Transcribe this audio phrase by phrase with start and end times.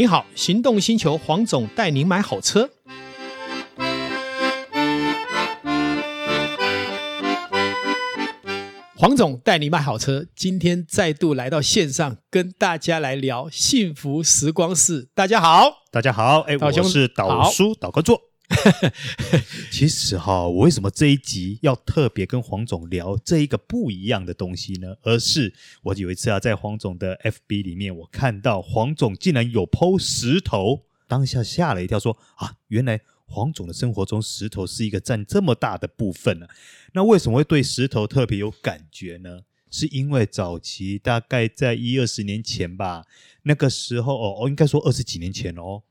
[0.00, 2.70] 你好，行动星球黄总带您买好车。
[8.96, 15.10] 黄总带你买好车，今天再度来到线上，跟大家来聊幸福时光室。
[15.14, 18.29] 大家好，大家好，哎，我是导叔导哥座。
[19.70, 24.96] 其实哈，我为什么这一集要特别跟黄总聊这一个不一样的东西呢？
[25.02, 36.54] 而是我有一次啊，在黄总的 FB 里面，我看到黄总竟然有剖石头，当下吓了一跳说，啊，原来黄总的生活中石头是一个占这么大的部分呢、啊。
[36.94, 39.42] 那为什么会对石头特别有感觉呢？
[39.70, 43.06] 是因为早期大概在一二十年前吧，
[43.44, 45.82] 那个时候，哦，应该说二十几年前哦。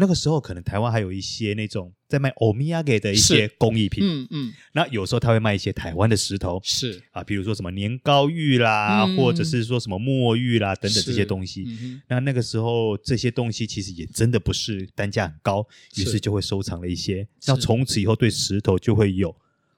[0.00, 7.02] 那个时候可能台湾还有一些那种在卖欧米亚给的一些工艺品，嗯嗯，那有时候他会卖一些台湾的石头，是。
[7.10, 11.64] 啊，比如说什么年糕玉啦，嗯、或者是说什么墨玉啦等等这些东西。
[11.66, 17.26] 嗯、那那个时候这些东西其实也真的不是单价很高，于是就会收藏了一些。
[17.46, 19.34] 那从此以后对石头就会有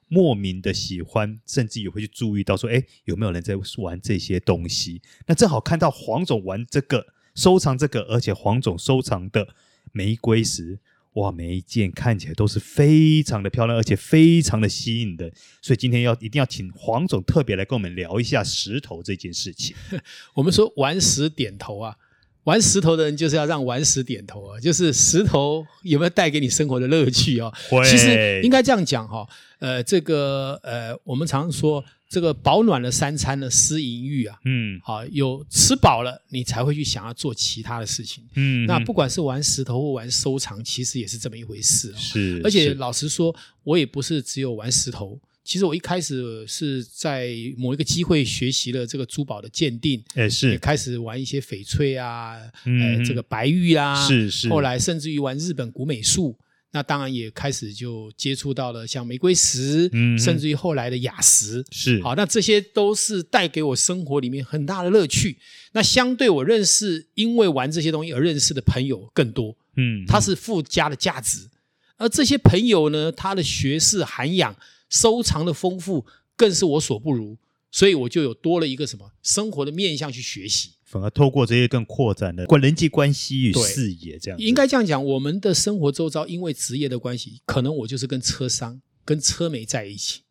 [0.08, 5.00] 莫名的喜欢，甚至也会去注意到说，哎，有没有人在玩这些东西？
[5.26, 9.48] 那正好看到黄总玩这个，收藏这个，而且黄总收藏的。
[9.92, 10.78] 玫瑰石，
[11.14, 15.30] 哇，每一件看起来都是非常的漂亮，而且非常的吸引的。
[15.60, 19.74] 所以今天要一定要请黄总特别来跟我们聊一下石头这件事情。
[20.34, 21.97] 我们说玩石点头啊，
[22.44, 27.52] 玩石头的人就是要让玩石点头啊，就是石头有没有带给你生活的乐趣啊？
[27.69, 31.84] 会其实应该这样讲哈，呃，这个呃，我们常说。
[32.11, 42.41] 这个保暖的三餐的思淫欲啊，嗯，好，有吃饱了，你才会去想要做其他的事情，嗯，那不管是玩石头或玩收藏，其实也是这么一回事，哦，是。
[42.42, 56.36] 而且老实说，我也不是只有玩石头，其实我一开始是在某一个机会学习了这个珠宝的鉴定，哎，是，也开始玩一些翡翠啊，嗯，呃，这个白玉啊，是是，后来甚至于玩日本古美术。
[56.72, 65.36] 那当然也开始就接触到了像玫瑰石，嗯，甚至于后来的雅石，是好，那这些都是带给我生活里面很大的乐趣。
[65.72, 71.48] 那相对我认识，因为玩这些东西而认识的朋友更多，嗯，它是附加的价值。
[71.97, 74.56] 而这些朋友呢，他的学识涵养、
[74.88, 77.37] 收藏的丰富，更是我所不如，
[77.70, 80.70] 所以我就有多了一个什么生活的面向去学习。
[80.90, 85.04] 反而透过这些更扩展的关人际关系与视野，这样应该这样讲。
[85.04, 90.22] 我们的生活周遭，因为职业的关系，可能我就是跟车商、跟车媒在一起。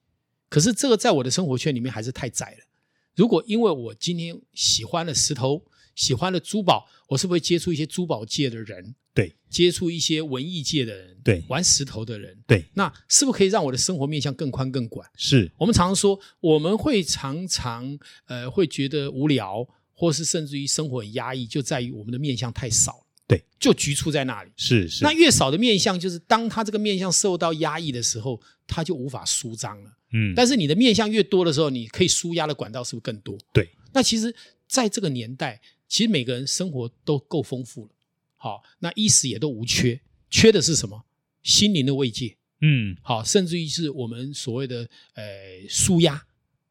[0.49, 2.67] 可是这个在我的生活圈里面还是太窄了。
[3.15, 5.63] 如果因为我今天喜欢了石头，
[5.95, 8.95] 喜欢了珠宝，我是不是会接触一些珠宝界的人？
[9.13, 12.65] 对，接触一些文艺界的人，对，玩石头的人，对。
[12.73, 15.07] 那是不是可以让我的生活面向更宽更广？
[15.15, 19.65] 是我们常常说，我们会常常呃会觉得无聊。
[19.99, 24.51] 或是甚至于生活很压抑，就在于我们的面相太少了，对，就局促在那里。
[24.55, 29.91] 是是，那越少的面相，就是当他这个面相受到压抑的时候，他就无法舒张了。
[30.13, 33.38] 嗯，但是你的面相越多的时候，你可以舒压的管道是不是更多？
[33.51, 33.69] 对。
[33.91, 34.33] 那其实
[34.69, 35.59] 在这个年代，
[35.89, 37.91] 其实每个人生活都够丰富了。
[38.38, 39.99] 好，那衣食也都无缺，
[40.29, 41.03] 缺的是什么？
[41.43, 42.38] 心灵的慰藉。
[42.61, 45.23] 嗯，好，甚至于是我们所谓的呃
[45.67, 46.23] 舒压。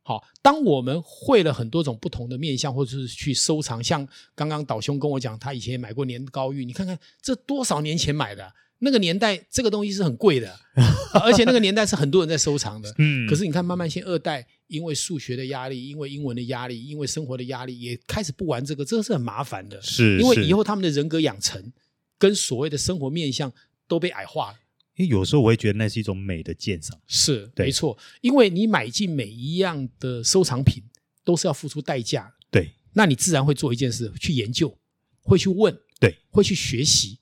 [0.09, 10.59] 好，当我们会了很多种不同的面相，或者是去收藏，像刚刚导兄跟我讲，他以前也买过年糕玉，你看看这多少年前买的，那个年代这个东西是很贵的，
[11.23, 12.91] 而且那个年代是很多人在收藏的。
[12.97, 19.79] 嗯，可是你看，慢慢现二代因为数学的压力，因为英文的压力，因为生活的压力，也开始不玩这个，这个是很麻烦的。
[19.83, 21.71] 是，因为以后他们的人格养成
[22.19, 23.53] 跟所谓的生活面相
[23.87, 24.57] 都被矮化了。
[24.99, 27.97] 因为有时候我会觉得那是一种美的鉴赏，是没错。
[28.21, 30.83] 因为你买进每一样的收藏品，
[31.25, 32.73] 都是要付出代价，对。
[32.95, 34.77] 那你自然会做一件事，去研究，
[35.23, 37.17] 会去问，对，会去学习。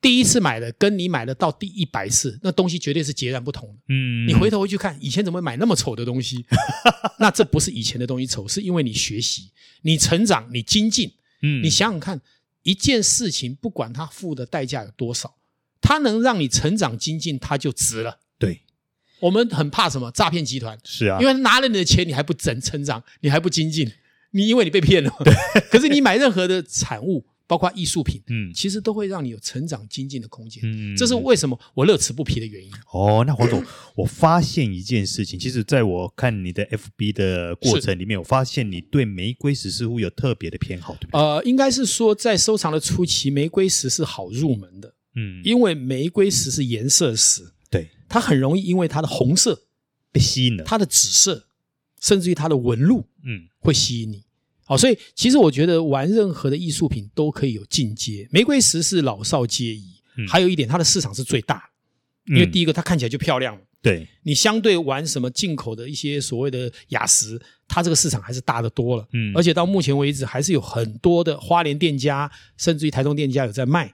[0.00, 3.74] 第一次买的跟你买的到第一百次，那东西绝对是截然不同的。
[3.90, 6.44] 嗯，你回头回去看，以前怎么会买那么丑的东西？
[7.20, 9.52] 那这不是以前的东西丑，是因为你学习，
[9.82, 11.12] 你成长，你精进。
[11.42, 12.20] 嗯，你想想看，
[12.64, 15.32] 一件事情不管它付的代价有多少。
[15.82, 18.20] 它能让你成长精进，它就值了。
[18.38, 18.62] 对，
[19.20, 20.10] 我们很怕什么？
[20.12, 23.90] 诈骗集团是啊，因为拿了你的钱，你还不整成长，你还不精进，
[24.30, 25.12] 你因为你被骗了。
[25.24, 25.34] 对，
[25.70, 30.62] 可是你买任何的产物，包括艺术品，嗯，其实都会让你有成长精进的空间。
[30.64, 32.70] 嗯，这是为什么我乐此不疲的原因。
[32.92, 33.62] 哦，那黄总，
[33.94, 41.20] 我发现一件事情，其实在我看你的 FB 的过程里面，我发现你对玫瑰石似乎有特别的偏好，对不对？
[41.20, 44.94] 呃，应该是说在收藏的初期，玫瑰石是好入门的。
[45.14, 49.62] 嗯，因为玫瑰石是颜色石，对，它很容易因为它的红色
[50.10, 51.46] 被吸引了，它的紫色，
[52.00, 54.24] 甚至于它的纹路，嗯，会吸引你。
[54.64, 58.26] 好，所以其实我觉得玩任何的艺术品都可以有进阶。
[58.30, 61.68] 玫瑰石是老少皆宜，嗯、还有一点它的市场是最大，
[62.26, 63.60] 因为第一个它看起来就漂亮。
[63.82, 67.36] 对，你相对玩什么进口的一些所谓的雅石，
[67.66, 69.04] 它这个市场还是大得多了。
[69.12, 73.92] 嗯，而且到目前为止，还是有很多的花莲店家，甚至于台中店家有在卖，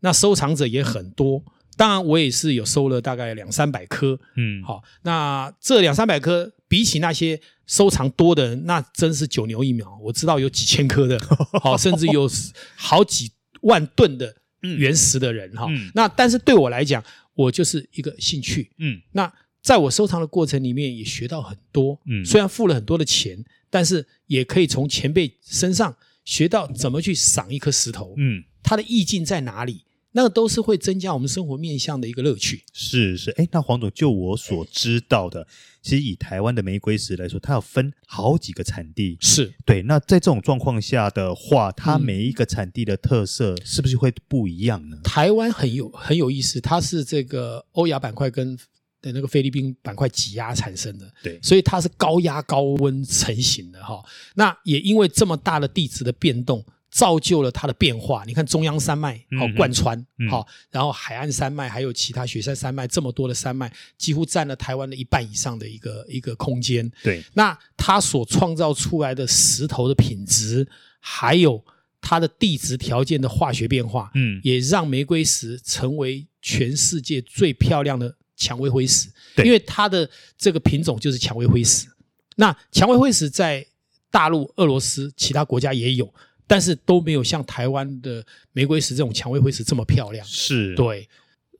[0.00, 1.42] 那收藏者也很多。
[1.76, 4.18] 当然，我也是有收了大概两三百颗。
[4.36, 9.98] 嗯，好，那这两三百颗比起那些收藏多的人，那真是九牛一毛。
[10.00, 11.18] 我知道有几千颗的，
[11.62, 12.28] 好，甚至有
[12.76, 13.30] 好几
[13.62, 15.66] 万吨的原石的人哈。
[15.70, 17.02] 嗯，那但是对我来讲，
[17.34, 19.32] 我就是一个兴趣，嗯，那
[19.62, 32.64] 在我收藏的过程里面也学到很多，嗯，虽然付了很多的钱，但是也可以从前辈身上学到怎么去赏一颗石头，嗯，它的意境在哪里，那个都是会增加我们生活面向的一个乐趣。
[32.72, 35.46] 是是，哎，那黄总就我所知道的，
[35.80, 39.82] 其实以台湾的玫瑰石来说，它要分好几个产地，是对。
[39.82, 44.98] 那在这种状况下的话，它每一个产地的特色是不是会不一样呢？
[45.04, 48.56] 台湾很有很有意思，它是这个欧亚板块跟
[49.00, 54.02] 的那个菲律宾板块挤压产生的，对，所以它是高压高温成型的哈。
[54.34, 56.64] 那也因为这么大的地质的变动。
[56.90, 58.24] 造就了它的变化。
[58.26, 59.96] 你看中央山脉好贯穿，
[60.28, 66.90] 好、嗯，然后海岸山脉还有其他雪山山脉，这么多的山脉，几乎占了台湾的一半以上的一个一个空间。
[67.02, 70.66] 对，那它所创造出来的石头的品质，
[70.98, 71.64] 还有
[72.00, 79.08] 它的地质条件的化学变化，嗯，也让玫瑰石成为全世界最漂亮的蔷薇灰石。
[79.36, 81.86] 对，因为它的这个品种就是蔷薇灰石。
[82.34, 83.64] 那蔷薇灰石在
[84.10, 86.12] 大陆、俄罗斯其他国家也有。
[86.50, 90.26] 但是都没有像台湾的玫瑰石这种蔷薇灰石这么漂亮。
[90.26, 91.08] 是对。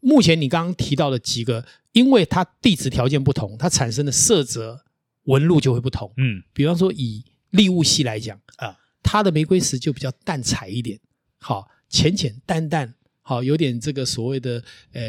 [0.00, 4.84] 目前你刚刚提到的几个，因为它地质条件不同，它产生的色泽
[5.26, 6.12] 纹路就会不同。
[6.16, 10.98] 嗯，比方说以利物系来讲啊，它的玫瑰石就比较淡彩一点，
[11.38, 12.92] 好，浅浅淡淡，
[13.22, 14.60] 好，有点这个所谓的
[14.92, 15.02] 呃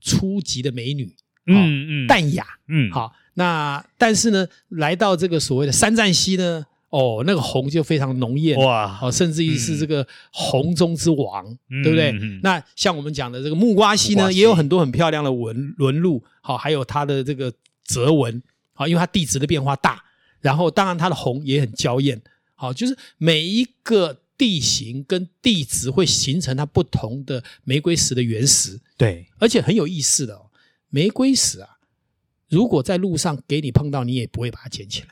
[0.00, 1.14] 初级的美女，
[1.46, 3.12] 嗯嗯，淡雅，嗯，好。
[3.34, 6.66] 那但是呢，来到这个所谓的三站溪呢。
[6.92, 8.98] 哦，那个红就非常浓艳哇！
[9.00, 12.10] 哦，甚至于是这个红中之王，嗯、对不对？
[12.12, 17.50] 嗯、那像我们讲的这个木瓜溪呢，也有很多很漂亮的纹纹路，好，还有它的这个
[17.82, 18.42] 折纹，
[18.74, 20.04] 好，因为它地质的变化大，
[20.42, 22.20] 然后当然它的红也很娇艳，
[22.54, 30.50] 好，就是每一个地形跟地质会形成它不同的玫瑰石的原石，对，而且很有意思的哦，
[30.90, 31.78] 玫瑰石啊，
[32.50, 35.08] 如果在路上给你碰到，你也不会把它捡起来。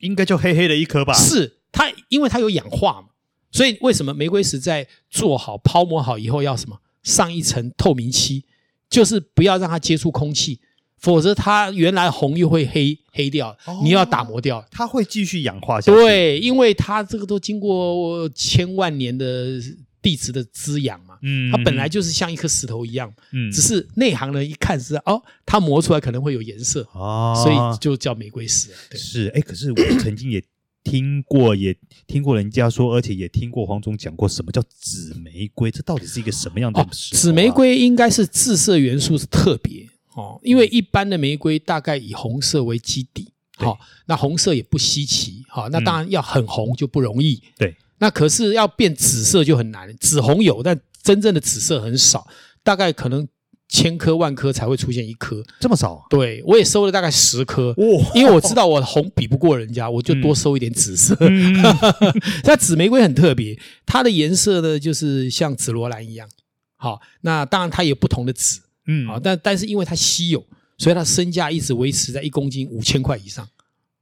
[0.00, 1.14] 应该就黑黑的一颗吧？
[1.14, 3.08] 是它，因为它有氧化嘛，
[3.50, 8.44] 所以为什么玫瑰石在做好抛磨好以后要什么上一层透明漆，
[8.90, 10.60] 就是不要让它接触空气，
[10.98, 15.98] 否则它原来红又会黑黑掉，哦、你要打磨掉，它会继续氧化下去。
[15.98, 19.60] 对，因为它这个都经过千万年的
[20.02, 28.70] 地质的滋养嘛，嗯，它本来就是像一颗石头一样，嗯，只是内行人一看是哦，它磨出来可能会有颜色哦，所以就叫玫瑰石。
[28.90, 30.42] 对，是，哎，可是我曾经也
[30.82, 31.76] 听过，也
[32.06, 35.70] 听过人家说，而且也听过黄总讲过，什么叫紫玫瑰？
[35.70, 36.86] 这到底是一个什么样的？
[36.92, 47.76] 紫玫瑰应该是致色元素是特别哦，因为一般的玫瑰大概以红色为基底，好，那红色也不稀奇，好，那当然要很红就不容易，对。
[48.00, 52.26] 那可是要变紫色就很难，紫红有，但真正的紫色很少，
[52.64, 53.28] 大概可能
[53.68, 56.04] 千颗万颗才会出现一颗，这么少？
[56.10, 61.14] 对，我也收了大概十颗，哇因为我知道我红比不过人家，我就多收一点紫色。
[61.20, 66.28] 那、嗯、 紫玫瑰很特别，它的颜色呢就是像紫罗兰一样，
[66.76, 70.44] 好，那当然它有不同的紫，嗯，好，但但是因为它稀有，
[70.78, 73.46] 所以它身价一直维持在一公斤五千块以上。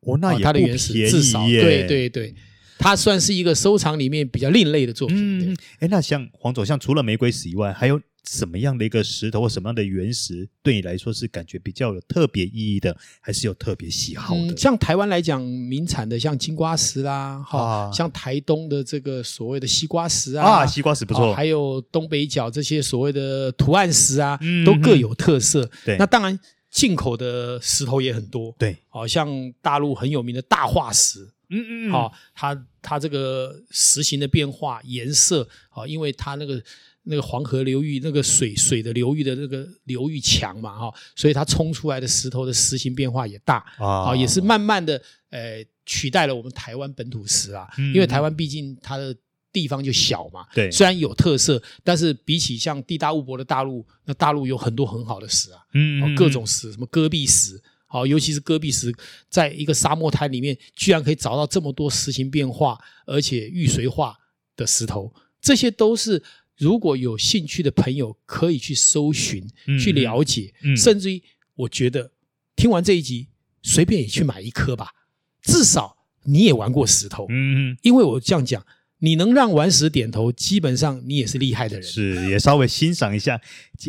[0.03, 0.39] 哦，那。
[0.39, 2.35] 它的原始至少对对对。
[2.79, 5.53] 它算是一个收藏里面比较另类的作品。
[5.53, 14.53] 嗯，哎，那像黄总，像除了玫瑰石以外，还有什么样的一个石头或什么样的原石，对你来说是感觉比较有特别意义的，还是有特别喜好的？
[14.53, 25.69] 嗯、像台湾来讲，名产的像金瓜石啦，哈、啊，像台东的这个所谓的西瓜石啊，啊，西瓜石不错，还有东北角这些所谓的图案石啊，嗯、都各有特色。
[25.87, 26.39] 对，那当然
[26.71, 28.55] 进口的石头也很多。
[28.59, 31.27] 对，好像大陆很有名的大化石。
[31.51, 36.63] 嗯嗯，好，它它这个石形的变化、颜色，好，因为它那个
[37.05, 45.01] 那个黄河流域那个水水的流域的那个流域强嘛，哈，所以它冲出来的石头的石形变化也大啊，也是慢慢的
[45.31, 49.17] 呃取代了我们台湾本土石啊，因为台湾毕竟它的
[49.51, 57.59] 地方就小嘛，对，虽然有特色，但是比起像地大物博的大陆，那大陆有很多很好的石啊，嗯，各种石，什么戈壁石。
[57.89, 58.95] 好，尤其是戈壁石，
[59.29, 64.17] 在一个沙漠滩里面，居然可以找到这么多石形变化而且遇水化
[64.55, 66.23] 的石头，这些都是
[66.57, 71.23] 如果有兴趣的朋友可以去搜寻、嗯、去了解，嗯、甚至于
[71.57, 72.13] 我觉得
[72.55, 73.29] 听完这一集，
[73.63, 74.93] 随便也去买一颗吧，
[75.43, 78.65] 至少你也玩过石头，嗯，因为我这样讲。
[79.01, 81.83] 你能让顽石点头，基本上你也是厉害的人。
[81.89, 83.41] 是，也稍微欣赏一下，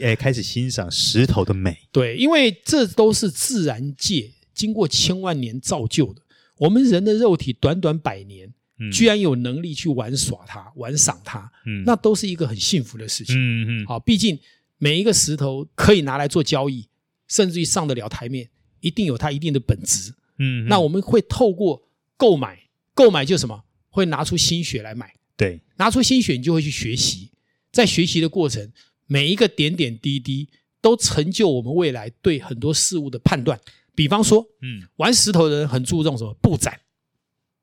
[0.01, 1.77] 诶，开始欣赏石头的美。
[1.91, 6.21] 对，因为这都是自然界经过千万年造就的。
[6.57, 13.35] 我们人的肉体短短百年，嗯、居然有能力去玩耍它、玩赏它，嗯，那都是一个很幸福的事情。
[13.35, 13.85] 嗯嗯。
[13.87, 14.37] 好，毕竟
[14.77, 16.87] 每一个石头可以拿来做交易，
[17.27, 18.49] 甚至于上得了台面，
[18.81, 20.13] 一定有它一定的本质。
[20.37, 20.67] 嗯。
[20.67, 21.81] 那我们会透过
[22.15, 22.59] 购买，
[22.93, 23.63] 购买就什么？
[23.89, 27.31] 会拿出心血来买，对，拿出心血，你就会去学习。
[27.71, 28.71] 在学习的过程，
[29.05, 30.49] 每一个点点滴滴
[30.81, 33.59] 都成就我们未来对很多事物的判断。
[33.93, 36.33] 比方说，嗯，玩石头的人很注重什么？
[36.41, 36.79] 布展，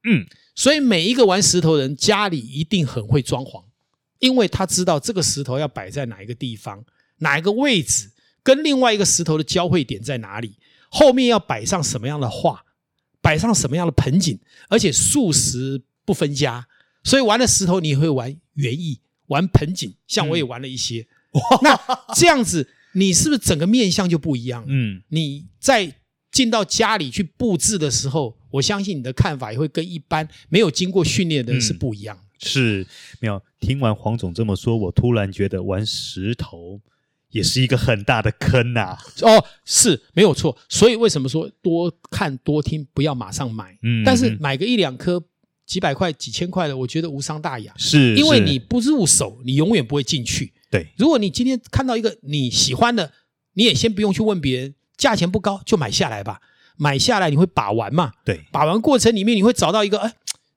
[0.05, 3.65] 嗯，所以每一个玩石头的人家里一定很会装潢，
[4.21, 6.85] 因为他知道这个石头要摆在哪一个地方，
[7.19, 10.57] 哪一个位置，跟另外一个石头的交汇点在哪里，
[10.89, 12.65] 后面要摆上什么样的画，
[13.21, 15.83] 摆上什么样的盆景，而且数十。
[16.07, 16.67] 不分家，
[17.05, 21.07] 所以玩了石头你也会玩园艺，玩盆景，像我也玩了一些。
[21.33, 21.79] 嗯、那
[22.15, 24.65] 这样子，你是不是整个面相就不一样？
[24.69, 25.97] 嗯，你在
[26.31, 32.19] 进到家里去布置的时候，我相信你的看法也会跟一般没有经过训练的人是不一样。
[32.39, 32.87] 是，
[33.21, 36.81] 没有听完黄总这么说，我突然觉得玩石头
[37.31, 38.99] 也是一个很大的坑呐、啊。
[39.23, 40.57] 哦，是没有错。
[40.69, 43.77] 所以为什么说多看多听，不要马上买？
[43.83, 45.23] 嗯，但是买个一两颗。
[45.67, 47.73] 几百块、几千块的，我觉得无伤大雅。
[47.77, 50.53] 是，因为你不入手，你永远不会进去。
[50.71, 53.13] 对，如果你今天看到一个你喜欢的，
[53.55, 56.41] 你也先不用去问别人，价钱不高就买下来吧。
[56.79, 58.13] 买下来你会把玩嘛？
[58.25, 60.13] 对，把玩过程里面你会找到一个，哎，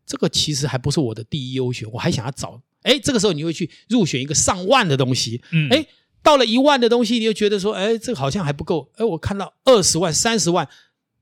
[0.06, 2.62] 这个其实还不是我的第一优选，我还想要找。
[2.84, 5.42] 哎，这个时候你会去入选一个上万的东西。
[5.52, 5.86] 嗯，哎，
[6.22, 8.92] 到了一万的东西，你就觉得说，哎，这个好像还不够。
[8.98, 10.68] 哎，我看到二十万、三十万，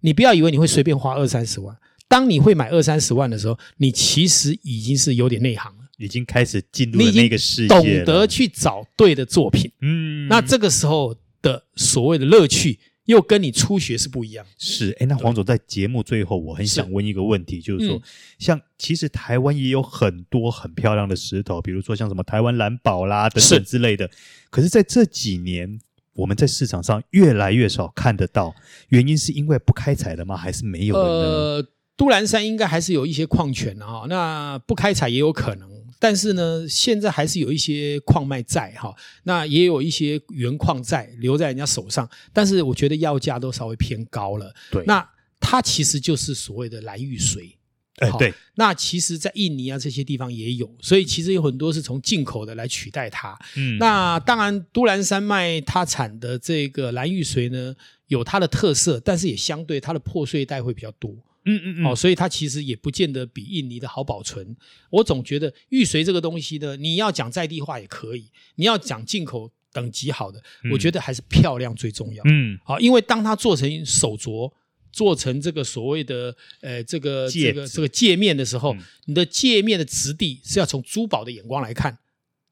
[0.02, 1.78] 你不要以为你会随便花二三十万。
[2.08, 9.72] 当你会买二三十万的时候，你其实已经是有点内行了，已经开始进入了那个世界，懂得去找对的作品。
[9.82, 14.46] 嗯，那这个时候的所谓的乐趣，又跟你初学是不一样。
[14.58, 18.02] 是，哎，那黄总在节目最后，我很想问一个问题，是就是说，嗯、
[18.40, 24.06] 像其实台湾也有很多很漂亮的石头，比如说像什么台湾蓝宝啦等等之类的。
[24.08, 24.18] 是
[24.50, 25.80] 可是在这几年，
[26.14, 28.56] 我们在市场上越来越少看得到，
[28.90, 30.38] 原因是因为不开采了吗？
[30.38, 31.28] 还是没有了呢？
[31.28, 35.68] 呃都兰山应该还是有一些矿权的哈，那不开采也有可能，
[36.00, 44.54] 但是呢，现在还是有一些矿脉在哈，那也有一些原矿在留在人家手上，但是我觉得要价都稍微偏高了。
[44.72, 45.06] 对，那
[45.40, 47.56] 它其实就是所谓的蓝玉髓。
[47.98, 53.36] 哎，对，那其实，在印尼啊这些地方也有，所以其实有很多是从进口的来取代它。
[53.56, 57.74] 嗯，那当然，都兰山脉它产的这个蓝玉髓呢，
[58.06, 61.12] 有它的特色，但是也相对它的破碎带会比较多。
[61.48, 64.56] 嗯嗯嗯，哦，所以它其实也不见得比印尼的好保存。
[64.90, 72.24] 我总觉得玉髓这个东西呢，你要讲在地化也可以，你要讲进口等级好的，嗯、我觉得还是漂亮最重要。
[72.28, 74.52] 嗯，好，因为当它做成手镯，
[74.92, 82.00] 做成这个所谓的呃这个这个这个界面的时候，嗯、你的界面的质地是要从珠宝的眼光来看，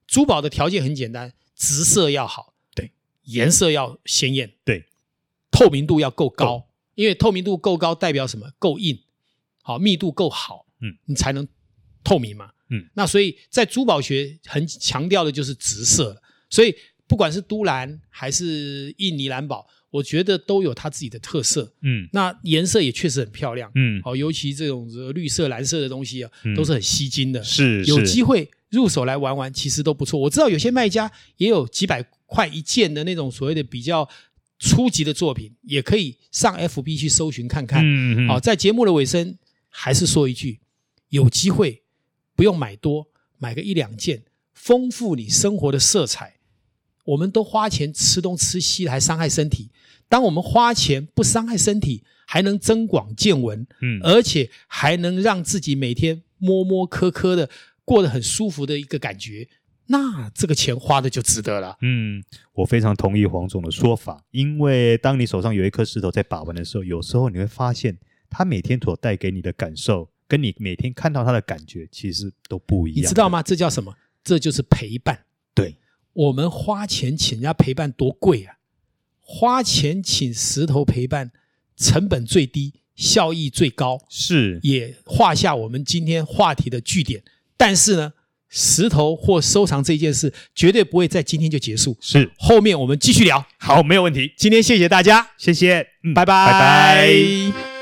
[0.08, 2.92] 珠宝的条件很简单，直色要好，对，
[3.24, 4.86] 颜色要鲜艳，对，
[5.50, 6.68] 透明度要够高。
[6.96, 8.50] 因为透明度够高，代表什么？
[8.58, 8.98] 够硬，
[9.62, 11.46] 好，密度够好，嗯，你才能
[12.04, 12.88] 透明嘛，嗯。
[12.94, 16.74] 那所以在珠宝学很强调的就是直色，所以
[17.06, 22.08] 不管是都兰还是印尼蓝宝，我觉得都有它自己的特色，嗯。
[22.14, 24.02] 那颜色也确实很漂亮，嗯。
[24.02, 27.84] 好，尤其这种绿色、蓝色的东西啊，都是很吸睛的，是。
[27.84, 30.18] 有机会入手来玩玩，其实都不错。
[30.18, 34.08] 我知道有些卖家也有几百块一件的那种所谓的比较。
[34.58, 37.84] 初级的作品也可以上 FB 去搜寻看看。
[37.84, 38.28] 嗯嗯。
[38.28, 39.38] 好，在节目的尾声，
[39.70, 40.60] 还是说一句：
[41.10, 41.84] 有机会
[42.36, 43.08] 不用买多，
[43.38, 46.36] 买个一两件，丰富你生活的色彩。
[47.06, 49.70] 我们都花钱吃东吃西，还伤害身体。
[50.08, 57.50] 当我们花钱不伤害身体，还能增广见闻，嗯，而且还能让自己每天摸摸磕磕的
[57.84, 59.48] 过得很舒服的一个感觉。
[59.88, 61.78] 那这个钱花的就值得了。
[61.82, 62.24] 嗯，
[62.54, 67.98] 我非常同意黄总的说法，因为当你手上有一颗石头在把玩的时候，有时候你会发现，
[68.30, 73.04] 它每天所带给你的感受，跟你每天看到它的感觉，其实都不一样。
[73.04, 73.44] 你知道吗？
[73.44, 73.96] 这叫什么？
[74.24, 75.26] 这就是陪伴。
[75.54, 75.78] 对，
[76.14, 78.58] 我们花钱请人家陪伴多贵啊！
[79.22, 81.32] 花钱请石头陪伴，
[81.78, 87.24] 成本最低，效益最高，是也画下我们今天话题的句点。
[87.56, 88.14] 但是呢，
[88.58, 93.46] 石头或收藏这件事绝对不会在今天就结束，是后面我们继续聊。
[93.60, 94.32] 好，没有问题。
[94.38, 97.75] 今天谢谢大家，谢谢，嗯，拜拜，拜拜。